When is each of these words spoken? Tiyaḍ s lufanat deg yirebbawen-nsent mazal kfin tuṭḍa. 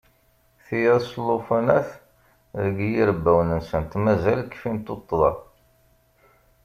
Tiyaḍ 0.65 1.01
s 1.09 1.11
lufanat 1.25 1.89
deg 2.63 2.77
yirebbawen-nsent 2.91 3.91
mazal 4.03 4.39
kfin 4.53 4.77
tuṭḍa. 4.85 5.29